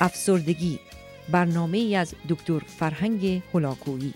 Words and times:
افسردگی. 0.00 0.78
برنامه 1.30 1.78
ای 1.78 1.96
از 1.96 2.14
دکتر 2.28 2.58
فرهنگ 2.58 3.42
هلاکویی 3.54 4.14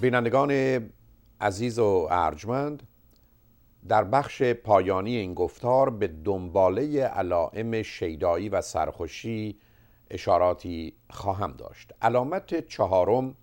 بینندگان 0.00 0.50
عزیز 1.40 1.78
و 1.78 2.08
ارجمند 2.10 2.82
در 3.88 4.04
بخش 4.04 4.42
پایانی 4.42 5.16
این 5.16 5.34
گفتار 5.34 5.90
به 5.90 6.06
دنباله 6.06 7.00
علائم 7.02 7.82
شیدایی 7.82 8.48
و 8.48 8.60
سرخوشی 8.60 9.58
اشاراتی 10.10 10.94
خواهم 11.10 11.52
داشت. 11.52 11.92
علامت 12.02 12.68
چهارم 12.68 13.34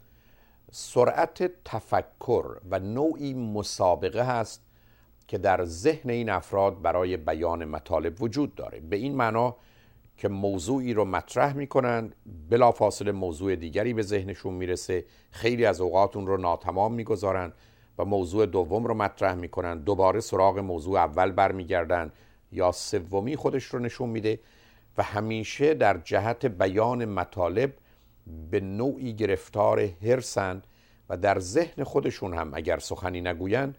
سرعت 0.71 1.63
تفکر 1.63 2.57
و 2.69 2.79
نوعی 2.79 3.33
مسابقه 3.33 4.23
هست 4.23 4.61
که 5.27 5.37
در 5.37 5.65
ذهن 5.65 6.09
این 6.09 6.29
افراد 6.29 6.81
برای 6.81 7.17
بیان 7.17 7.65
مطالب 7.65 8.21
وجود 8.21 8.55
داره. 8.55 8.79
به 8.79 8.95
این 8.95 9.15
معنا 9.15 9.55
که 10.17 10.27
موضوعی 10.27 10.93
رو 10.93 11.05
مطرح 11.05 11.53
می‌کنند 11.53 12.15
بلافاصله 12.49 13.11
موضوع 13.11 13.55
دیگری 13.55 13.93
به 13.93 14.01
ذهنشون 14.01 14.53
می‌رسه 14.53 15.05
خیلی 15.31 15.65
از 15.65 15.81
اوقات 15.81 16.15
اون 16.15 16.27
رو 16.27 16.37
ناتمام 16.37 16.93
می‌گذارند 16.93 17.53
و 17.97 18.05
موضوع 18.05 18.45
دوم 18.45 18.87
رو 18.87 18.93
مطرح 18.93 19.35
می‌کنن. 19.35 19.79
دوباره 19.79 20.19
سراغ 20.19 20.59
موضوع 20.59 20.99
اول 20.99 21.31
برمیگردن. 21.31 22.11
یا 22.51 22.71
سومی 22.71 23.35
خودش 23.35 23.65
رو 23.65 23.79
نشون 23.79 24.09
میده 24.09 24.39
و 24.97 25.03
همیشه 25.03 25.73
در 25.73 25.97
جهت 25.97 26.45
بیان 26.45 27.05
مطالب 27.05 27.73
به 28.51 28.59
نوعی 28.59 29.13
گرفتار 29.13 29.79
هرسند 29.79 30.67
و 31.09 31.17
در 31.17 31.39
ذهن 31.39 31.83
خودشون 31.83 32.33
هم 32.33 32.51
اگر 32.53 32.79
سخنی 32.79 33.21
نگویند 33.21 33.77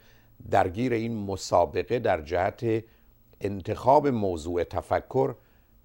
درگیر 0.50 0.92
این 0.92 1.16
مسابقه 1.26 1.98
در 1.98 2.22
جهت 2.22 2.84
انتخاب 3.40 4.08
موضوع 4.08 4.64
تفکر 4.64 5.34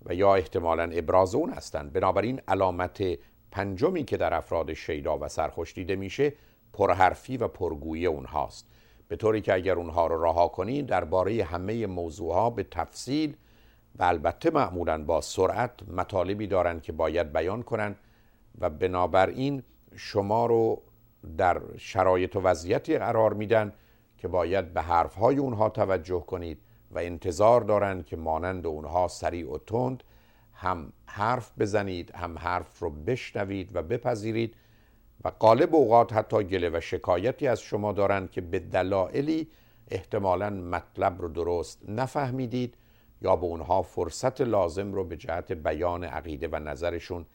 و 0.05 0.15
یا 0.15 0.35
احتمالا 0.35 0.83
ابراز 0.83 1.35
اون 1.35 1.49
هستند. 1.49 1.93
بنابراین 1.93 2.41
علامت 2.47 3.03
پنجمی 3.51 4.03
که 4.03 4.17
در 4.17 4.33
افراد 4.33 4.73
شیدا 4.73 5.17
و 5.17 5.27
سرخوش 5.27 5.73
دیده 5.73 5.95
میشه 5.95 6.33
پرحرفی 6.73 7.37
و 7.37 7.47
پرگویی 7.47 8.05
اونهاست. 8.05 8.67
به 9.07 9.15
طوری 9.15 9.41
که 9.41 9.53
اگر 9.53 9.75
اونها 9.75 10.07
رو 10.07 10.23
رها 10.23 10.47
کنید 10.47 10.85
درباره 10.85 11.43
همه 11.43 11.87
موضوعها 11.87 12.49
به 12.49 12.63
تفصیل 12.63 13.35
و 13.95 14.03
البته 14.03 14.49
معمولا 14.49 15.03
با 15.03 15.21
سرعت 15.21 15.71
مطالبی 15.89 16.47
دارند 16.47 16.81
که 16.81 16.91
باید 16.91 17.33
بیان 17.33 17.63
کنند 17.63 17.95
و 18.59 18.69
بنابراین 18.69 19.63
شما 19.95 20.45
رو 20.45 20.81
در 21.37 21.61
شرایط 21.77 22.35
و 22.35 22.39
وضعیتی 22.39 22.97
قرار 22.97 23.33
میدن 23.33 23.73
که 24.17 24.27
باید 24.27 24.73
به 24.73 24.81
حرفهای 24.81 25.37
اونها 25.37 25.69
توجه 25.69 26.19
کنید 26.19 26.59
و 26.91 26.99
انتظار 26.99 27.61
دارند 27.61 28.05
که 28.05 28.15
مانند 28.15 28.67
اونها 28.67 29.07
سریع 29.07 29.53
و 29.53 29.57
تند 29.57 30.03
هم 30.53 30.93
حرف 31.05 31.51
بزنید 31.59 32.11
هم 32.15 32.37
حرف 32.37 32.79
رو 32.79 32.89
بشنوید 32.89 33.75
و 33.75 33.83
بپذیرید 33.83 34.55
و 35.23 35.29
قالب 35.29 35.75
اوقات 35.75 36.13
حتی 36.13 36.43
گله 36.43 36.69
و 36.69 36.79
شکایتی 36.79 37.47
از 37.47 37.61
شما 37.61 37.91
دارند 37.91 38.31
که 38.31 38.41
به 38.41 38.59
دلایلی 38.59 39.47
احتمالا 39.91 40.49
مطلب 40.49 41.21
رو 41.21 41.27
درست 41.27 41.79
نفهمیدید 41.87 42.75
یا 43.21 43.35
به 43.35 43.45
اونها 43.45 43.81
فرصت 43.81 44.41
لازم 44.41 44.93
رو 44.93 45.03
به 45.03 45.17
جهت 45.17 45.51
بیان 45.51 46.03
عقیده 46.03 46.47
و 46.51 46.55
نظرشون 46.55 47.25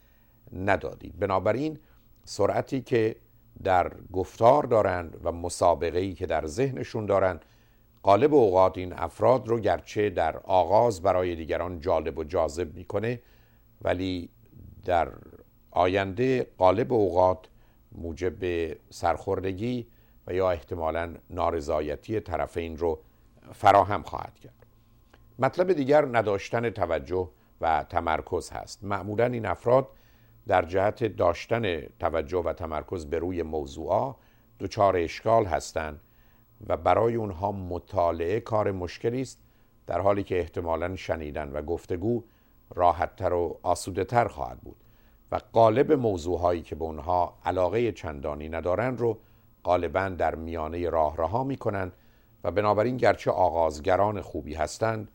ندادید. 0.53 1.19
بنابراین 1.19 1.79
سرعتی 2.25 2.81
که 2.81 3.15
در 3.63 3.91
گفتار 4.13 4.63
دارند 4.63 5.17
و 5.23 5.31
مسابقه 5.31 5.99
ای 5.99 6.13
که 6.13 6.25
در 6.25 6.45
ذهنشون 6.45 7.05
دارند 7.05 7.45
قالب 8.03 8.33
اوقات 8.33 8.77
این 8.77 8.93
افراد 8.93 9.47
رو 9.47 9.59
گرچه 9.59 10.09
در 10.09 10.37
آغاز 10.37 11.01
برای 11.01 11.35
دیگران 11.35 11.79
جالب 11.79 12.17
و 12.17 12.23
جاذب 12.23 12.75
می‌کنه 12.75 13.21
ولی 13.81 14.29
در 14.85 15.11
آینده 15.71 16.47
قالب 16.57 16.93
اوقات 16.93 17.47
موجب 17.91 18.73
سرخوردگی 18.89 19.87
و 20.27 20.33
یا 20.33 20.51
احتمالا 20.51 21.15
نارضایتی 21.29 22.19
طرفین 22.19 22.77
رو 22.77 22.99
فراهم 23.53 24.03
خواهد 24.03 24.39
کرد. 24.39 24.65
مطلب 25.39 25.73
دیگر 25.73 26.05
نداشتن 26.05 26.69
توجه 26.69 27.29
و 27.61 27.85
تمرکز 27.89 28.49
هست. 28.49 28.83
معمولا 28.83 29.25
این 29.25 29.45
افراد 29.45 29.87
در 30.47 30.65
جهت 30.65 31.03
داشتن 31.03 31.81
توجه 31.81 32.37
و 32.37 32.53
تمرکز 32.53 33.05
به 33.05 33.19
روی 33.19 33.43
موضوعا 33.43 34.15
دچار 34.59 34.97
اشکال 34.97 35.45
هستند 35.45 35.99
و 36.67 36.77
برای 36.77 37.15
اونها 37.15 37.51
مطالعه 37.51 38.39
کار 38.39 38.71
مشکلی 38.71 39.21
است 39.21 39.39
در 39.87 39.99
حالی 39.99 40.23
که 40.23 40.39
احتمالا 40.39 40.95
شنیدن 40.95 41.51
و 41.51 41.61
گفتگو 41.61 42.23
راحتتر 42.75 43.33
و 43.33 43.59
آسوده 43.63 44.03
تر 44.03 44.27
خواهد 44.27 44.61
بود. 44.61 44.77
و 45.31 45.39
قالب 45.53 45.91
موضوع 45.91 46.39
هایی 46.39 46.61
که 46.61 46.75
به 46.75 46.85
اونها 46.85 47.37
علاقه 47.45 47.91
چندانی 47.91 48.49
ندارن 48.49 48.97
رو 48.97 49.17
غالبا 49.63 50.09
در 50.09 50.35
میانه 50.35 50.89
راه 50.89 51.17
رها 51.17 51.43
می‌کنن 51.43 51.91
و 52.43 52.51
بنابراین 52.51 52.97
گرچه 52.97 53.31
آغازگران 53.31 54.21
خوبی 54.21 54.53
هستند 54.53 55.11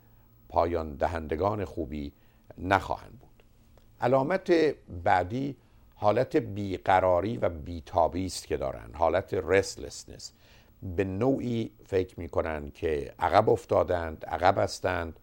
پایان 0.48 0.94
دهندگان 0.96 1.64
خوبی 1.64 2.12
نخواهند 2.58 3.18
بود. 3.20 3.42
علامت 4.00 4.52
بعدی 5.04 5.56
حالت 5.94 6.36
بیقراری 6.36 7.36
و 7.36 7.48
بیتابی 7.48 8.26
است 8.26 8.46
که 8.46 8.56
دارند 8.56 8.94
حالت 8.96 9.34
رسلسنس 9.34 10.32
به 10.96 11.04
نوعی 11.04 11.70
فکر 11.86 12.20
می‌کنن 12.20 12.70
که 12.70 13.14
عقب 13.18 13.50
افتادند 13.50 14.24
عقب 14.24 14.58
هستند 14.58 15.20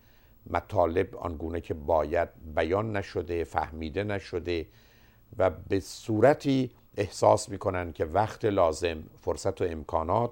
مطالب 0.50 1.16
آنگونه 1.16 1.62
که 1.62 1.74
باید 1.74 2.30
بیان 2.56 2.98
نشده 2.98 3.44
فهمیده 3.44 4.04
نشده 4.04 4.68
و 5.38 5.50
به 5.50 5.80
صورتی 5.80 6.72
احساس 6.98 7.50
می‌کنن 7.50 7.92
که 7.92 8.06
وقت 8.06 8.46
لازم 8.46 9.04
فرصت 9.22 9.62
و 9.62 9.66
امکانات 9.66 10.32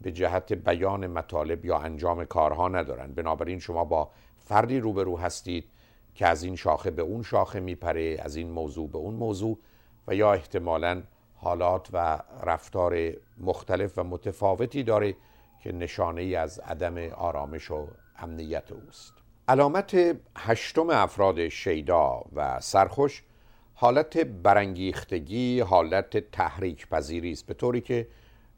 به 0.00 0.12
جهت 0.12 0.52
بیان 0.52 1.06
مطالب 1.06 1.64
یا 1.64 1.78
انجام 1.78 2.24
کارها 2.24 2.68
ندارن 2.68 3.12
بنابراین 3.12 3.58
شما 3.58 3.84
با 3.84 4.10
فردی 4.38 4.80
روبرو 4.80 5.18
هستید 5.18 5.64
که 6.14 6.26
از 6.26 6.42
این 6.42 6.56
شاخه 6.56 6.90
به 6.90 7.02
اون 7.02 7.22
شاخه 7.22 7.60
میپره 7.60 8.16
از 8.20 8.36
این 8.36 8.50
موضوع 8.50 8.88
به 8.88 8.98
اون 8.98 9.14
موضوع 9.14 9.58
و 10.06 10.14
یا 10.14 10.32
احتمالا 10.32 11.02
حالات 11.36 11.88
و 11.92 12.18
رفتار 12.42 13.12
مختلف 13.40 13.98
و 13.98 14.04
متفاوتی 14.04 14.82
داره 14.82 15.16
که 15.62 15.72
نشانه 15.72 16.22
ای 16.22 16.36
از 16.36 16.58
عدم 16.58 16.98
آرامش 16.98 17.70
و 17.70 17.88
امنیت 18.18 18.72
اوست. 18.72 19.27
علامت 19.48 20.16
هشتم 20.36 20.90
افراد 20.90 21.48
شیدا 21.48 22.22
و 22.34 22.60
سرخوش 22.60 23.22
حالت 23.74 24.18
برانگیختگی 24.18 25.60
حالت 25.60 26.30
تحریک 26.30 26.88
پذیری 26.88 27.32
است 27.32 27.46
به 27.46 27.54
طوری 27.54 27.80
که 27.80 28.08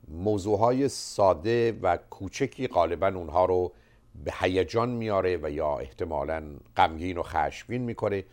موضوعهای 0.08 0.88
ساده 0.88 1.78
و 1.82 1.96
کوچکی 1.96 2.66
غالبا 2.68 3.06
اونها 3.06 3.44
رو 3.44 3.72
به 4.24 4.32
هیجان 4.40 4.88
میاره 4.88 5.38
و 5.42 5.50
یا 5.50 5.78
احتمالا 5.78 6.42
غمگین 6.76 7.18
و 7.18 7.22
خشمگین 7.22 7.82
می‌کنه. 7.82 8.24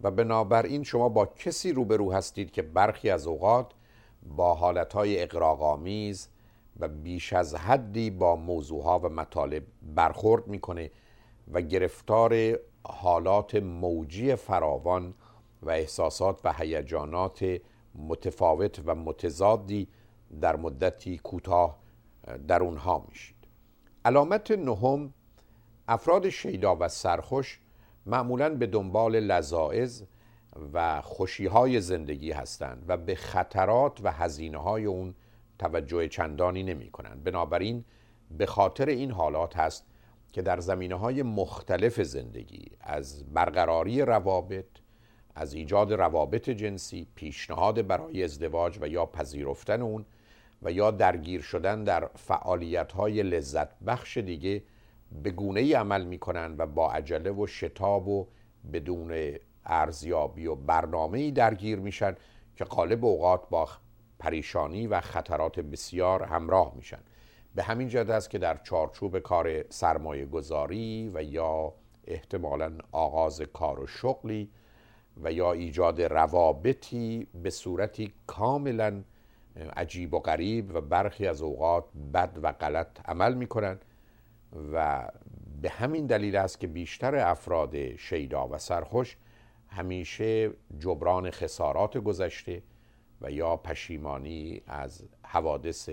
و 0.00 0.10
بنابراین 0.10 0.82
شما 0.82 1.08
با 1.08 1.26
کسی 1.26 1.72
روبرو 1.72 2.12
هستید 2.12 2.50
که 2.50 2.62
برخی 2.62 3.10
از 3.10 3.26
اوقات 3.26 3.72
با 4.22 4.54
حالتهای 4.54 5.22
اقراغامیز 5.22 6.28
و 6.80 6.88
بیش 6.88 7.32
از 7.32 7.54
حدی 7.54 8.10
با 8.10 8.36
موضوعها 8.36 8.98
و 8.98 9.08
مطالب 9.08 9.62
برخورد 9.82 10.46
می‌کنه. 10.46 10.90
و 11.52 11.60
گرفتار 11.60 12.58
حالات 12.84 13.54
موجی 13.54 14.34
فراوان 14.34 15.14
و 15.62 15.70
احساسات 15.70 16.40
و 16.44 16.52
هیجانات 16.52 17.60
متفاوت 17.94 18.82
و 18.86 18.94
متضادی 18.94 19.88
در 20.40 20.56
مدتی 20.56 21.18
کوتاه 21.18 21.78
در 22.48 22.62
اونها 22.62 23.04
میشید. 23.08 23.36
علامت 24.04 24.50
نهم 24.50 25.14
افراد 25.88 26.28
شیدا 26.28 26.76
و 26.80 26.88
سرخوش 26.88 27.60
معمولا 28.06 28.54
به 28.54 28.66
دنبال 28.66 29.20
لذاعز 29.20 30.04
و 30.72 31.00
خوشی 31.00 31.46
های 31.46 31.80
زندگی 31.80 32.32
هستند 32.32 32.84
و 32.88 32.96
به 32.96 33.14
خطرات 33.14 34.00
و 34.02 34.12
هزینه 34.12 34.58
های 34.58 34.84
اون 34.84 35.14
توجه 35.58 36.08
چندانی 36.08 36.62
نمی 36.62 36.90
کنند 36.90 37.24
بنابراین 37.24 37.84
به 38.30 38.46
خاطر 38.46 38.86
این 38.86 39.10
حالات 39.10 39.56
هست 39.56 39.86
که 40.32 40.42
در 40.42 40.60
زمینه 40.60 40.94
های 40.94 41.22
مختلف 41.22 42.02
زندگی 42.02 42.64
از 42.80 43.24
برقراری 43.34 44.02
روابط 44.02 44.66
از 45.34 45.54
ایجاد 45.54 45.92
روابط 45.92 46.50
جنسی 46.50 47.06
پیشنهاد 47.14 47.86
برای 47.86 48.24
ازدواج 48.24 48.78
و 48.80 48.88
یا 48.88 49.06
پذیرفتن 49.06 49.82
اون 49.82 50.04
و 50.62 50.72
یا 50.72 50.90
درگیر 50.90 51.40
شدن 51.40 51.84
در 51.84 52.10
فعالیت 52.16 52.92
های 52.92 53.22
لذت 53.22 53.78
بخش 53.86 54.16
دیگه 54.16 54.62
به 55.22 55.30
گونه 55.30 55.60
ای 55.60 55.74
عمل 55.74 56.04
می‌کنن 56.04 56.54
و 56.58 56.66
با 56.66 56.92
عجله 56.92 57.30
و 57.30 57.46
شتاب 57.46 58.08
و 58.08 58.26
بدون 58.72 59.36
ارزیابی 59.66 60.46
و 60.46 60.54
برنامه 60.54 61.18
ای 61.18 61.30
درگیر 61.30 61.78
میشن 61.78 62.16
که 62.56 62.64
قالب 62.64 63.04
اوقات 63.04 63.48
با 63.50 63.68
پریشانی 64.18 64.86
و 64.86 65.00
خطرات 65.00 65.60
بسیار 65.60 66.22
همراه 66.22 66.72
میشن. 66.76 67.00
به 67.54 67.62
همین 67.62 67.88
جهت 67.88 68.10
است 68.10 68.30
که 68.30 68.38
در 68.38 68.56
چارچوب 68.64 69.18
کار 69.18 69.64
سرمایه 69.68 70.26
گذاری 70.26 71.10
و 71.14 71.22
یا 71.22 71.74
احتمالا 72.06 72.78
آغاز 72.92 73.40
کار 73.40 73.80
و 73.80 73.86
شغلی 73.86 74.50
و 75.22 75.32
یا 75.32 75.52
ایجاد 75.52 76.02
روابطی 76.02 77.26
به 77.42 77.50
صورتی 77.50 78.12
کاملا 78.26 79.02
عجیب 79.76 80.14
و 80.14 80.18
غریب 80.18 80.74
و 80.74 80.80
برخی 80.80 81.26
از 81.26 81.42
اوقات 81.42 81.84
بد 82.14 82.38
و 82.42 82.52
غلط 82.52 83.00
عمل 83.04 83.34
می‌کنن 83.34 83.78
و 84.72 85.08
به 85.62 85.70
همین 85.70 86.06
دلیل 86.06 86.36
است 86.36 86.60
که 86.60 86.66
بیشتر 86.66 87.16
افراد 87.16 87.96
شیدا 87.96 88.48
و 88.48 88.58
سرخوش 88.58 89.16
همیشه 89.68 90.50
جبران 90.78 91.30
خسارات 91.30 91.98
گذشته 91.98 92.62
و 93.20 93.30
یا 93.30 93.56
پشیمانی 93.56 94.62
از 94.66 95.04
حوادث 95.24 95.88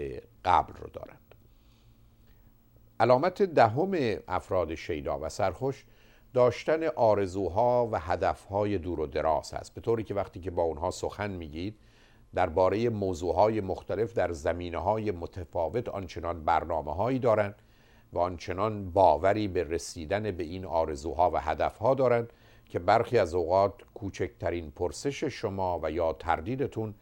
قبل 0.46 0.74
رو 0.74 0.90
دارند. 0.90 1.27
علامت 3.00 3.42
دهم 3.42 3.92
افراد 4.28 4.76
شیدا 4.76 5.20
و 5.20 5.30
سرخوش 5.30 5.86
داشتن 6.34 6.84
آرزوها 6.84 7.90
و 7.92 8.00
هدفهای 8.00 8.78
دور 8.78 9.00
و 9.00 9.08
دراز 9.08 9.54
است. 9.54 9.74
به 9.74 9.82
طوری 9.82 10.04
که 10.04 10.14
وقتی 10.14 10.40
که 10.40 10.52
با 10.52 10.64
اونها 10.64 10.92
سخن 10.92 11.32
میگید 11.32 11.76
درباره 12.36 12.90
موضوعهای 12.90 13.62
مختلف 13.62 14.14
در 14.14 14.32
زمینه 14.32 14.78
های 14.78 15.12
متفاوت 15.12 15.90
آنچنان 15.90 16.46
برنامه 16.46 16.96
هایی 16.96 17.20
دارند 17.20 17.56
و 18.14 18.20
آنچنان 18.20 18.92
باوری 18.92 19.48
به 19.48 19.64
رسیدن 19.64 20.32
به 20.32 20.44
این 20.44 20.66
آرزوها 20.66 21.32
و 21.32 21.38
هدفها 21.38 21.94
دارند 21.94 22.34
که 22.70 22.80
برخی 22.80 23.18
از 23.18 23.34
اوقات 23.34 23.74
کوچکترین 23.94 24.72
پرسش 24.72 25.24
شما 25.24 25.80
و 25.84 25.92
یا 25.92 26.14
تردیدتون 26.14 26.96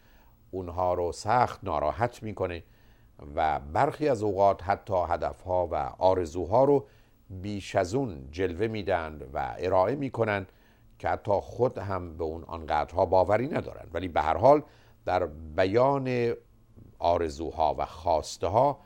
اونها 0.51 0.93
رو 0.93 1.11
سخت 1.11 1.63
ناراحت 1.63 2.23
می‌کنه 2.23 2.63
و 3.35 3.59
برخی 3.59 4.09
از 4.09 4.23
اوقات 4.23 4.63
حتی 4.63 4.93
هدفها 5.07 5.67
و 5.71 5.75
آرزوها 5.97 6.63
رو 6.63 6.85
بیش 7.29 7.75
از 7.75 7.95
اون 7.95 8.27
جلوه 8.31 8.67
میدن 8.67 9.21
و 9.33 9.55
ارائه 9.57 9.95
می‌کنن 9.95 10.47
که 10.99 11.07
حتی 11.07 11.31
خود 11.31 11.77
هم 11.77 12.17
به 12.17 12.23
اون 12.23 12.43
آنقدرها 12.43 13.05
باوری 13.05 13.47
ندارن. 13.47 13.87
ولی 13.93 14.07
به 14.07 14.21
هر 14.21 14.37
حال 14.37 14.61
در 15.05 15.25
بیان 15.55 16.33
آرزوها 16.99 17.75
و 17.77 17.85
خواسته 17.85 18.47
ها 18.47 18.79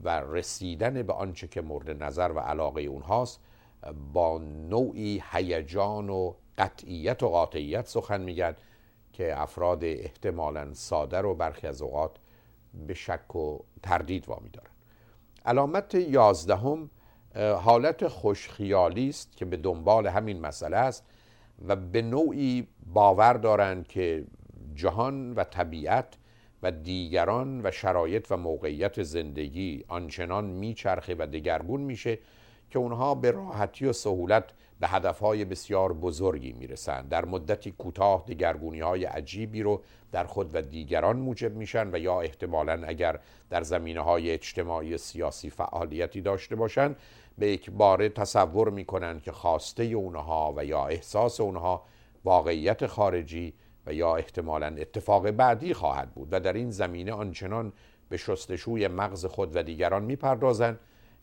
و 0.00 0.20
رسیدن 0.20 1.02
به 1.02 1.12
آنچه 1.12 1.48
که 1.48 1.60
مورد 1.60 2.02
نظر 2.02 2.32
و 2.32 2.38
علاقه 2.38 2.82
اونهاست 2.82 3.40
با 4.12 4.38
نوعی 4.68 5.22
هیجان 5.32 6.10
و 6.10 6.34
قطعیت 6.58 7.22
و 7.22 7.28
قاطعیت 7.28 7.86
سخن 7.86 8.20
میگن 8.20 8.56
که 9.12 9.40
افراد 9.40 9.84
احتمالا 9.84 10.74
ساده 10.74 11.18
و 11.18 11.34
برخی 11.34 11.66
از 11.66 11.82
اوقات 11.82 12.10
به 12.86 12.94
شک 12.94 13.36
و 13.36 13.58
تردید 13.82 14.28
وامی 14.28 14.50
دارن. 14.50 14.70
علامت 15.46 15.94
یازدهم 15.94 16.90
حالت 17.36 18.08
خوشخیالی 18.08 19.08
است 19.08 19.36
که 19.36 19.44
به 19.44 19.56
دنبال 19.56 20.06
همین 20.06 20.40
مسئله 20.40 20.76
است 20.76 21.04
و 21.68 21.76
به 21.76 22.02
نوعی 22.02 22.66
باور 22.86 23.32
دارند 23.32 23.88
که 23.88 24.24
جهان 24.74 25.32
و 25.32 25.44
طبیعت 25.44 26.16
و 26.62 26.70
دیگران 26.70 27.60
و 27.64 27.70
شرایط 27.70 28.26
و 28.30 28.36
موقعیت 28.36 29.02
زندگی 29.02 29.84
آنچنان 29.88 30.44
میچرخه 30.44 31.14
و 31.18 31.26
دگرگون 31.26 31.80
میشه 31.80 32.18
که 32.70 32.78
اونها 32.78 33.14
به 33.14 33.30
راحتی 33.30 33.86
و 33.86 33.92
سهولت 33.92 34.44
به 34.80 34.88
هدفهای 34.88 35.44
بسیار 35.44 35.92
بزرگی 35.92 36.52
می‌رسند. 36.52 37.08
در 37.08 37.24
مدتی 37.24 37.70
کوتاه 37.70 38.24
دگرگونی 38.28 38.80
های 38.80 39.04
عجیبی 39.04 39.62
رو 39.62 39.82
در 40.12 40.24
خود 40.24 40.54
و 40.54 40.62
دیگران 40.62 41.16
موجب 41.16 41.56
میشن 41.56 41.94
و 41.94 41.98
یا 41.98 42.20
احتمالا 42.20 42.82
اگر 42.86 43.20
در 43.50 43.62
زمینه 43.62 44.00
های 44.00 44.30
اجتماعی 44.30 44.98
سیاسی 44.98 45.50
فعالیتی 45.50 46.20
داشته 46.20 46.56
باشند 46.56 46.96
به 47.38 47.46
یک 47.46 47.70
باره 47.70 48.08
تصور 48.08 48.70
می‌کنن 48.70 49.20
که 49.20 49.32
خواسته 49.32 49.82
اونها 49.84 50.54
و 50.56 50.64
یا 50.64 50.86
احساس 50.86 51.40
اونها 51.40 51.84
واقعیت 52.24 52.86
خارجی 52.86 53.54
و 53.86 53.92
یا 53.92 54.16
احتمالا 54.16 54.66
اتفاق 54.66 55.30
بعدی 55.30 55.74
خواهد 55.74 56.10
بود 56.14 56.28
و 56.30 56.40
در 56.40 56.52
این 56.52 56.70
زمینه 56.70 57.12
آنچنان 57.12 57.72
به 58.08 58.16
شستشوی 58.16 58.88
مغز 58.88 59.26
خود 59.26 59.56
و 59.56 59.62
دیگران 59.62 60.04
می‌پردازند 60.04 60.78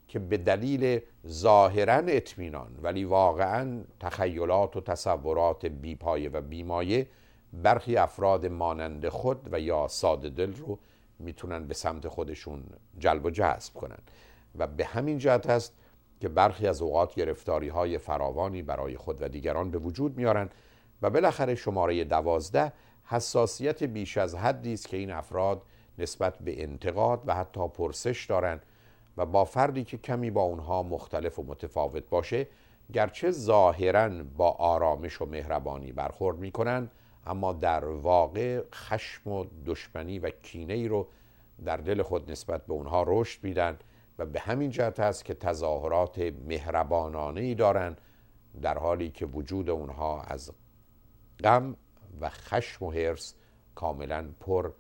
که 0.08 0.20
به 0.20 0.38
دلیل 0.38 1.02
ظاهرا 1.28 1.94
اطمینان 1.94 2.80
ولی 2.82 3.04
واقعا 3.04 3.84
تخیلات 4.00 4.78
و 4.78 4.82
تصورات 4.82 5.66
بیپایه 5.66 6.30
و 6.30 6.42
بیمایه 6.42 7.08
برخی 7.54 7.98
افراد 7.98 8.46
مانند 8.46 9.10
خود 9.10 9.50
و 9.52 9.60
یا 9.60 9.88
ساده 9.88 10.30
دل 10.30 10.54
رو 10.54 10.80
می‌تونن 11.20 11.68
به 11.68 11.74
سمت 11.74 12.08
خودشون 12.08 12.64
جلب 13.00 13.26
و 13.26 13.30
جذب 13.30 13.74
کنن. 13.74 14.00
و 14.58 14.68
به 14.68 14.86
همین 14.86 15.18
جهت 15.18 15.50
است 15.50 15.74
که 16.20 16.30
برخی 16.30 16.68
از 16.68 16.82
اوقات 16.82 17.16
گرفتاری 17.16 17.68
های 17.68 17.98
فراوانی 17.98 18.62
برای 18.62 18.98
خود 18.98 19.22
و 19.22 19.28
دیگران 19.28 19.72
به 19.72 19.78
وجود 19.78 20.18
میارن 20.18 20.50
و 21.02 21.10
بالاخره 21.10 21.56
شماره 21.56 22.04
دوازده 22.04 22.74
حساسیت 23.06 23.84
بیش 23.84 24.18
از 24.18 24.36
حدی 24.36 24.74
است 24.74 24.88
که 24.88 24.98
این 24.98 25.12
افراد 25.12 25.62
نسبت 25.98 26.38
به 26.40 26.64
انتقاد 26.64 27.24
و 27.26 27.36
حتی 27.36 27.68
پرسش 27.68 28.26
دارند 28.26 28.66
و 29.18 29.26
با 29.26 29.46
فردی 29.46 29.84
که 29.84 29.98
کمی 29.98 30.32
با 30.32 30.42
اونها 30.42 30.84
مختلف 30.84 31.40
و 31.40 31.44
متفاوت 31.44 32.10
باشه 32.10 32.48
گرچه 32.94 33.32
ظاهرا 33.32 34.24
با 34.38 34.52
آرامش 34.52 35.22
و 35.22 35.26
مهربانی 35.26 35.92
برخورد 35.92 36.38
می‌کنن 36.38 36.90
اما 37.26 37.54
در 37.54 37.86
واقع 37.86 38.64
خشم 38.74 39.32
و 39.32 39.46
دشمنی 39.66 40.20
و 40.20 40.30
کینه 40.30 40.74
ای 40.74 40.88
رو 40.88 41.08
در 41.66 41.78
دل 41.78 42.02
خود 42.02 42.32
نسبت 42.32 42.66
به 42.66 42.74
اونها 42.74 43.04
رشد 43.08 43.44
میدن 43.44 43.80
و 44.20 44.26
به 44.26 44.40
همین 44.40 44.70
جهت 44.70 45.00
است 45.00 45.26
که 45.26 45.34
تظاهرات 45.34 46.20
مهربانانه 46.20 47.42
ای 47.42 47.56
دارند 47.56 48.02
در 48.62 48.78
حالی 48.78 49.10
که 49.10 49.26
وجود 49.26 49.70
اونها 49.70 50.22
از 50.22 50.52
غم 51.44 51.76
و 52.22 52.30
خشم 52.30 52.86
و 52.86 52.92
حرس 52.92 53.36
کاملا 53.76 54.30
پر 54.40 54.72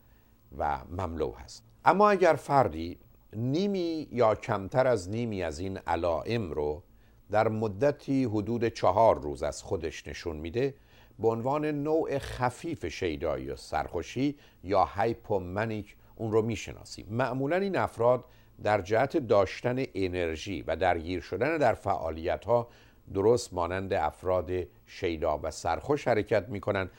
و 0.57 0.79
مملو 0.89 1.31
هست. 1.31 1.63
اما 1.85 2.09
اگر 2.09 2.33
فردی 2.33 2.99
نیمی 3.35 4.07
یا 4.11 4.35
کمتر 4.35 4.87
از 4.87 5.09
نیمی 5.09 5.43
از 5.43 5.59
این 5.59 5.77
علائم 5.77 6.51
رو 6.51 6.83
در 7.31 7.47
مدتی 7.47 8.23
حدود 8.23 8.67
چهار 8.67 9.21
روز 9.21 9.43
از 9.43 9.63
خودش 9.63 10.07
نشون 10.07 10.35
میده 10.35 10.75
به 11.19 11.27
عنوان 11.27 11.65
نوع 11.65 12.17
خفیف 12.17 12.87
شیدایی 12.87 13.49
و 13.49 13.55
سرخوشی 13.55 14.37
یا 14.63 14.85
هایپومنیک 14.85 15.95
اون 16.15 16.31
رو 16.31 16.41
می‌شناسیم 16.41 17.07
معمولا 17.09 17.55
این 17.55 17.77
افراد 17.77 18.25
در 18.63 18.81
جهت 18.81 19.17
داشتن 19.17 19.83
انرژی 19.93 20.61
و 20.61 20.75
درگیر 20.75 21.21
شدن 21.21 21.57
در 21.57 21.73
فعالیت 21.73 22.45
ها 22.45 22.67
درست 23.13 23.53
مانند 23.53 23.93
افراد 23.93 24.51
شیدا 24.85 25.39
و 25.43 25.51
سرخوش 25.51 26.07
حرکت 26.07 26.49
می 26.49 26.59
کنند 26.59 26.91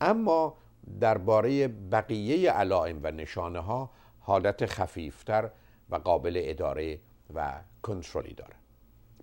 اما 0.00 0.56
درباره 1.00 1.68
بقیه 1.68 2.50
علائم 2.50 3.00
و 3.02 3.10
نشانه 3.10 3.58
ها 3.58 3.90
حالت 4.20 4.66
خفیفتر 4.66 5.50
و 5.92 5.96
قابل 5.96 6.40
اداره 6.44 7.00
و 7.34 7.60
کنترلی 7.82 8.34
داره. 8.34 8.54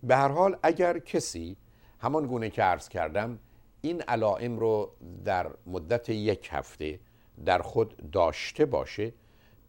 به 0.03 0.15
هر 0.15 0.27
حال 0.27 0.57
اگر 0.63 0.99
کسی 0.99 1.57
همان 1.99 2.27
گونه 2.27 2.49
که 2.49 2.63
عرض 2.63 2.89
کردم 2.89 3.39
این 3.81 4.01
علائم 4.01 4.59
رو 4.59 4.91
در 5.25 5.51
مدت 5.65 6.09
یک 6.09 6.49
هفته 6.51 6.99
در 7.45 7.61
خود 7.61 8.11
داشته 8.11 8.65
باشه 8.65 9.13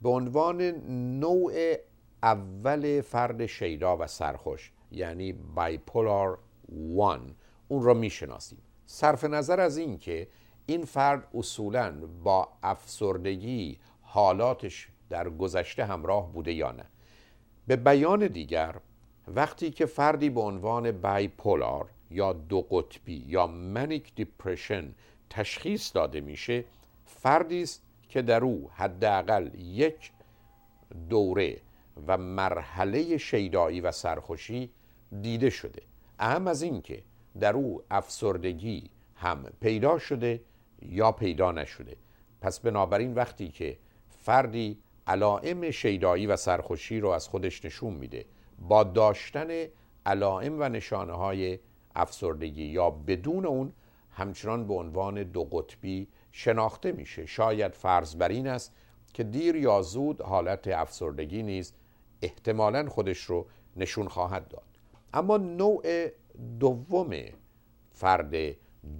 به 0.02 0.08
عنوان 0.08 0.62
نوع 1.20 1.74
اول 2.22 3.00
فرد 3.00 3.46
شیدا 3.46 3.96
و 3.96 4.06
سرخوش 4.06 4.72
یعنی 4.92 5.32
بایپولار 5.32 6.38
1 6.72 7.20
اون 7.68 7.82
را 7.82 7.94
می‌شناسیم. 7.94 8.58
صرف 8.86 9.24
نظر 9.24 9.60
از 9.60 9.76
این 9.76 9.98
که 9.98 10.28
این 10.66 10.84
فرد 10.84 11.28
اصولا 11.34 12.06
با 12.24 12.48
افسردگی 12.62 13.78
حالاتش 14.00 14.88
در 15.10 15.28
گذشته 15.28 15.84
همراه 15.84 16.32
بوده 16.32 16.52
یا 16.52 16.72
نه. 16.72 16.84
به 17.66 17.76
بیان 17.76 18.26
دیگر 18.26 18.76
وقتی 19.28 19.70
که 19.70 19.86
فردی 19.86 20.30
به 20.30 20.40
عنوان 20.40 20.92
بایپولار 20.92 21.88
یا 22.10 22.32
دو 22.32 22.62
قطبی 22.62 23.24
یا 23.26 23.46
منیک 23.46 24.14
دیپرشن 24.14 24.94
تشخیص 25.30 25.90
داده 25.94 26.20
میشه 26.20 26.64
فردی 27.04 27.62
است 27.62 27.82
که 28.08 28.22
در 28.22 28.44
او 28.44 28.70
حداقل 28.74 29.50
یک 29.54 30.12
دوره 31.08 31.60
و 32.06 32.18
مرحله 32.18 33.16
شیدایی 33.16 33.80
و 33.80 33.92
سرخوشی 33.92 34.70
دیده 35.22 35.50
شده. 35.50 35.82
اهم 36.18 36.46
از 36.48 36.62
این 36.62 36.82
که 36.82 37.02
در 37.40 37.54
او 37.54 37.82
افسردگی 37.90 38.90
هم 39.14 39.44
پیدا 39.60 39.98
شده 39.98 40.40
یا 40.82 41.12
پیدا 41.12 41.52
نشده. 41.52 41.96
پس 42.40 42.60
بنابراین 42.60 43.14
وقتی 43.14 43.48
که 43.48 43.78
فردی 44.08 44.78
علائم 45.10 45.70
شیدایی 45.70 46.26
و 46.26 46.36
سرخوشی 46.36 47.00
رو 47.00 47.08
از 47.08 47.28
خودش 47.28 47.64
نشون 47.64 47.92
میده. 47.92 48.24
با 48.58 48.84
داشتن 48.84 49.48
علائم 50.06 50.60
و 50.60 50.68
نشانه 50.68 51.12
های 51.12 51.58
افسردگی 51.94 52.64
یا 52.64 52.90
بدون 52.90 53.46
اون 53.46 53.72
همچنان 54.10 54.66
به 54.66 54.74
عنوان 54.74 55.22
دو 55.22 55.44
قطبی 55.44 56.08
شناخته 56.32 56.92
میشه. 56.92 57.26
شاید 57.26 57.74
فرض 57.74 58.16
بر 58.16 58.28
این 58.28 58.46
است 58.46 58.72
که 59.14 59.24
دیر 59.24 59.56
یا 59.56 59.82
زود 59.82 60.20
حالت 60.20 60.68
افسردگی 60.68 61.42
نیز 61.42 61.72
احتمالا 62.22 62.88
خودش 62.88 63.18
رو 63.18 63.46
نشون 63.76 64.08
خواهد 64.08 64.48
داد. 64.48 64.64
اما 65.14 65.36
نوع 65.36 66.08
دوم 66.60 67.10
فرد 67.92 68.34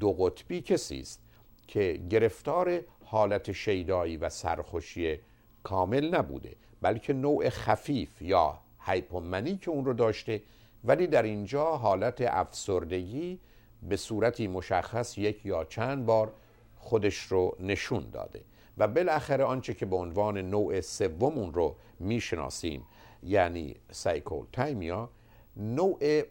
دو 0.00 0.12
قطبی 0.12 0.61
کسی 0.61 1.00
است 1.00 1.21
که 1.67 2.00
گرفتار 2.11 2.81
حالت 3.05 3.52
شیدایی 3.52 4.17
و 4.17 4.29
سرخوشی 4.29 5.19
کامل 5.62 6.14
نبوده 6.14 6.57
بلکه 6.81 7.12
نوع 7.12 7.49
خفیف 7.49 8.23
یا 8.23 8.59
هایپومنی 8.79 9.57
که 9.57 9.71
اون 9.71 9.85
رو 9.85 9.93
داشته. 9.93 10.43
ولی 10.85 11.07
در 11.07 11.23
اینجا 11.23 11.76
حالت 11.76 12.21
افسردگی 12.21 13.38
به 13.83 13.97
صورتی 13.97 14.49
مشخص 14.49 15.19
یک 15.19 15.47
یا 15.47 15.64
چند 15.64 16.07
بار 16.07 16.33
خودش 16.76 17.19
رو 17.19 17.57
نشون 17.61 18.11
داده. 18.12 18.40
و 18.79 18.88
بالاخره 18.88 19.45
آنچه 19.45 19.75
که 19.75 19.87
به 19.87 19.97
عنوان 19.97 20.38
نوع 20.38 20.81
سوم 20.81 21.50
رو 21.50 21.76
می‌شناسیم 21.99 22.87
یعنی 23.23 23.76
cyclothymia 23.90 25.11
نوع 25.57 26.23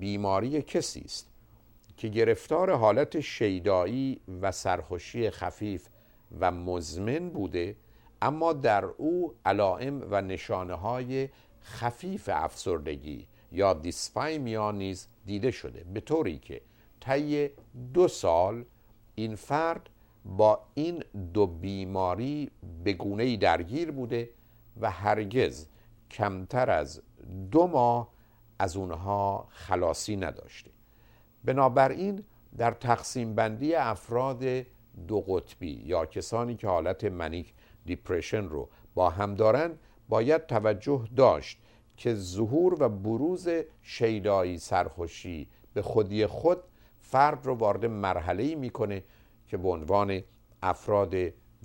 بیماری 0.00 0.62
کسی 0.62 1.00
است 1.00 1.28
که 1.96 2.08
گرفتار 2.08 2.72
حالت 2.76 3.20
شیدایی 3.20 4.20
و 4.40 4.52
سرخوشی 4.52 5.30
خفیف 5.30 5.88
و 6.40 6.50
مزمن 6.50 7.28
بوده 7.28 7.76
اما 8.22 8.52
در 8.52 8.84
او 8.84 9.34
علائم 9.44 10.06
و 10.10 10.22
نشانه 10.22 10.74
های 10.74 11.28
خفیف 11.62 12.30
افسردگی 12.32 13.26
یا 13.52 13.74
dysthymia 13.74 14.70
نیز 14.70 15.08
دیده 15.26 15.50
شده 15.50 15.84
به 15.94 16.00
طوری 16.00 16.38
که 16.38 16.60
طی 17.00 17.50
دو 17.94 18.08
سال 18.08 18.64
این 19.14 19.36
فرد 19.36 19.90
با 20.24 20.60
این 20.74 21.04
دو 21.34 21.46
بیماری 21.46 22.50
به 22.84 22.92
گونه 22.92 23.36
درگیر 23.36 23.90
بوده 23.90 24.30
و 24.80 24.90
هرگز 24.90 25.66
کمتر 26.10 26.70
از 26.70 27.02
دو 27.50 27.66
ماه 27.66 28.08
از 28.58 28.76
اونها 28.76 29.46
خلاصی 29.50 30.16
نداشته. 30.16 30.70
بنابراین 31.44 32.24
در 32.58 32.70
تقسیم 32.70 33.34
بندی 33.34 33.74
افراد 33.74 34.44
دو 35.08 35.20
قطبی 35.20 35.82
یا 35.84 36.06
کسانی 36.06 36.56
که 36.56 36.68
حالت 36.68 37.04
منیک 37.04 37.54
دیپریشن 37.86 38.44
رو 38.44 38.68
با 38.94 39.10
هم 39.10 39.34
دارن 39.34 39.78
باید 40.08 40.46
توجه 40.46 41.08
داشت 41.16 41.58
که 41.96 42.14
ظهور 42.14 42.82
و 42.82 42.88
بروز 42.88 43.48
شیدایی 43.82 44.58
سرخوشی 44.58 45.48
به 45.74 45.82
خودی 45.82 46.26
خود 46.26 46.58
فرد 47.00 47.46
رو 47.46 47.54
وارد 47.54 47.86
مرحله 47.86 48.54
می‌کنه 48.54 49.04
که 49.46 49.56
به 49.56 49.68
عنوان 49.68 50.22
افراد 50.62 51.14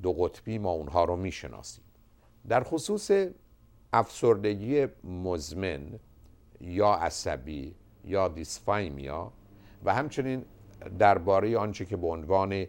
دو 0.04 0.14
قطبی 0.14 0.58
ما 0.58 0.72
اونها 0.72 1.04
رو 1.04 1.16
می‌شناسیم. 1.16 1.84
در 2.50 2.64
خصوص 2.64 3.12
افسردگی 3.94 4.88
مزمن 5.04 6.00
یا 6.62 6.94
عصبی 6.94 7.76
یا 8.06 8.28
دیسفایمیا 8.28 9.32
و 9.86 9.94
همچنین 9.94 10.46
درباره 11.00 11.58
آنچه 11.58 11.86
که 11.86 11.98
به 11.98 12.08
عنوان 12.08 12.66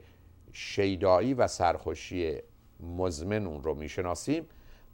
شیدایی 0.52 1.34
و 1.34 1.46
سرخوشی 1.46 2.38
مزمن 2.80 3.46
اون 3.46 3.62
رو 3.62 3.74
می‌شناسیم. 3.74 4.46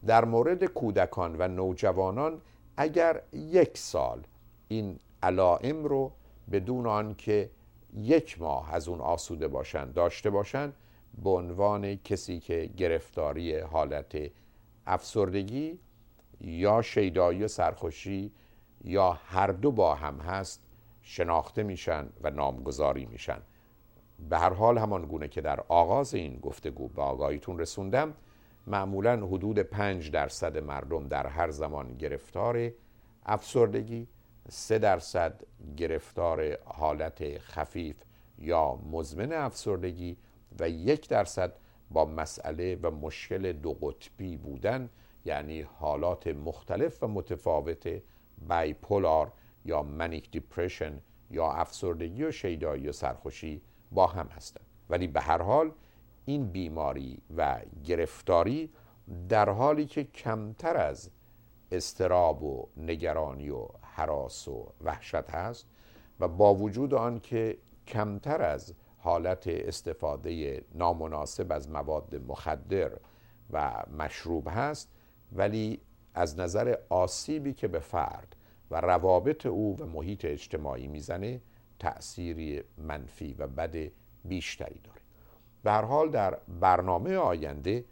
در 0.07 0.25
مورد 0.25 0.65
کودکان 0.65 1.37
و 1.39 1.49
نوجوانان 1.49 2.41
اگر 2.77 3.23
یک 3.33 3.79
سال 3.79 4.23
این 4.69 4.99
علائم 5.23 5.85
رو 5.85 6.13
بدون 6.53 6.87
آنکه 6.87 7.51
یک 7.97 8.41
ماه 8.41 8.75
از 8.75 8.89
اون 8.89 9.01
آسوده 9.01 9.49
باشند 9.49 9.95
داشته 9.95 10.31
باشند 10.31 10.75
به 11.25 11.31
عنوان 11.31 11.95
کسی 11.97 12.41
که 12.41 12.71
گرفتاری 12.77 13.59
حالت 13.59 14.31
افسردگی 14.87 15.79
یا 16.41 16.83
شیدایی 16.83 17.45
و 17.45 17.49
سرخوشی 17.49 18.33
یا 18.85 19.13
هر 19.13 19.47
دو 19.47 19.73
با 19.73 19.95
هم 19.95 20.19
هست 20.19 20.61
شناخته 21.03 21.63
میشن 21.63 22.07
و 22.23 22.31
نامگذاری 22.31 23.07
میشن. 23.07 23.39
به 24.19 24.39
هر 24.39 24.53
حال 24.53 24.79
همان 24.79 25.03
گونه 25.03 25.29
که 25.29 25.41
در 25.41 25.61
آغاز 25.69 26.15
این 26.15 26.39
گفتگو 26.39 26.89
به 26.89 27.03
آگاهیتون 27.03 27.59
رسوندم 27.59 28.15
معمولا 28.67 29.27
حدود 29.27 29.59
پنج 29.59 30.11
درصد 30.11 30.59
مردم 30.59 31.09
در 31.09 31.27
هر 31.27 31.51
زمان 31.51 31.95
گرفتار 31.95 32.71
افسردگی 33.27 34.09
سه 34.49 34.79
درصد 34.79 35.43
گرفتار 35.77 36.59
حالت 36.65 37.39
خفیف 37.39 37.97
یا 38.39 38.79
مزمن 38.93 39.33
افسردگی 39.33 40.17
و 40.61 40.69
یک 40.69 41.09
درصد 41.09 41.53
با 41.91 42.05
مسئله 42.05 42.79
و 42.83 42.91
مشکل 42.91 43.53
دو 43.53 43.73
قطبی 43.73 44.37
بودن 44.37 44.91
یعنی 45.25 45.61
حالات 45.61 46.27
مختلف 46.27 47.03
و 47.03 47.09
متفاوت 47.09 48.03
بایپولار 48.49 49.33
یا 49.65 49.83
منیک 49.83 50.31
دیپریشن 50.31 51.01
یا 51.31 51.53
افسردگی 51.53 52.25
و 52.25 52.31
شیدایی 52.31 52.89
و 52.89 52.93
سرخوشی 52.93 53.63
با 53.93 54.07
هم 54.07 54.27
هستند. 54.27 54.67
ولی 54.91 55.07
به 55.07 55.21
هر 55.21 55.43
حال 55.43 55.71
این 56.25 56.47
بیماری 56.47 57.19
و 57.37 57.61
گرفتاری 57.85 58.71
در 59.29 59.49
حالی 59.49 59.87
که 59.87 60.05
کمتر 60.05 60.77
از 60.77 61.11
استراب 61.73 62.43
و 62.43 62.69
نگرانی 62.77 63.51
و 63.51 63.67
حراس 63.83 64.49
و 64.49 64.73
وحشت 64.81 65.31
هست 65.31 65.67
و 66.21 66.29
با 66.29 66.55
وجود 66.55 66.95
آنکه 66.95 67.59
کمتر 67.87 68.43
از 68.43 68.75
حالت 68.99 69.47
استفاده 69.47 70.65
نامناسب 70.75 71.53
از 71.53 71.71
مواد 71.71 72.17
مخدر 72.29 72.93
و 73.51 73.85
مشروب 73.99 74.49
هست 74.51 74.91
ولی 75.33 75.81
از 76.15 76.39
نظر 76.39 76.77
آسیبی 76.89 77.53
که 77.53 77.69
به 77.69 77.79
فرد 77.79 78.37
و 78.71 78.81
روابط 78.81 79.47
او 79.47 79.77
و 79.81 79.87
محیط 79.87 80.25
اجتماعی 80.25 80.87
می‌زنه 80.87 81.41
تأثیری 81.79 82.63
منفی 82.79 83.35
و 83.39 83.47
بد 83.47 83.91
بیشتری 84.25 84.81
داره. 84.85 85.01
به 85.63 85.71
هر 85.71 85.83
حال 85.83 86.11
در 86.11 86.39
برنامه 86.61 87.17
آینده 87.17 87.85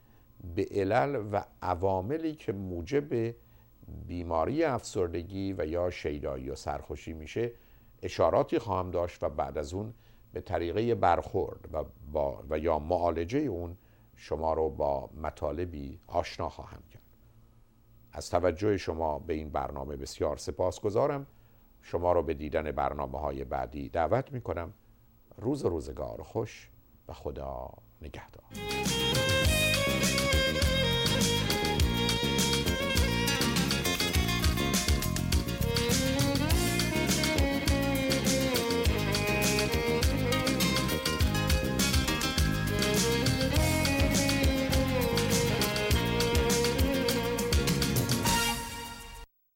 به 0.54 0.66
علل 0.70 1.24
و 1.32 1.44
عواملی 1.62 2.34
که 2.34 2.52
موجب 2.52 3.34
بیماری 4.06 4.64
افسردگی 4.64 5.54
و 5.58 5.66
یا 5.66 5.90
شیدایی 5.90 6.50
و 6.50 6.54
سرخوشی 6.54 7.12
میشه 7.12 7.52
اشاراتی 8.02 8.58
خواهم 8.58 8.90
داشت 8.90 9.24
و 9.24 9.28
بعد 9.28 9.58
از 9.58 9.74
اون 9.74 9.94
به 10.32 10.40
طریقه 10.40 10.94
برخورد 10.94 11.68
و, 11.72 11.84
با 12.12 12.44
و 12.50 12.58
یا 12.58 12.78
معالجه 12.78 13.38
اون 13.38 13.76
شما 14.16 14.54
رو 14.54 14.70
با 14.70 15.10
مطالبی 15.22 16.00
آشنا 16.06 16.48
خواهم 16.48 16.82
کرد. 16.90 17.02
از 18.12 18.30
توجه 18.30 18.76
شما 18.76 19.18
به 19.18 19.34
این 19.34 19.50
برنامه 19.50 19.96
بسیار 19.96 20.36
سپاسگزارم. 20.36 21.26
شما 21.82 22.12
رو 22.12 22.22
به 22.22 22.34
دیدن 22.34 22.72
برنامه 22.72 23.18
های 23.18 23.44
بعدی 23.44 23.88
دعوت 23.88 24.32
می 24.32 24.40
کنم 24.40 24.72
روز 25.36 25.64
روزگار 25.64 26.22
خوش 26.22 26.70
و 27.08 27.12
خدا 27.12 27.70
نگهدار. 28.02 28.44